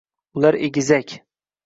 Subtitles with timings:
[0.39, 1.15] Ular egizak.